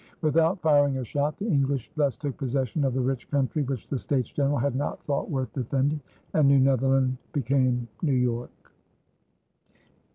[0.23, 3.99] Without firing a shot the English thus took possession of the rich country which the
[3.99, 6.01] States General had not thought worth defending,
[6.33, 8.71] and New Netherland became New York.